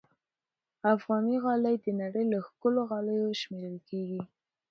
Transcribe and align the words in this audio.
افغاني 0.93 1.35
غالۍ 1.43 1.75
د 1.85 1.87
نړۍ 2.01 2.23
له 2.31 2.39
ښکلو 2.47 2.81
غالیو 2.89 3.39
شمېرل 3.41 3.77
کېږي. 3.89 4.21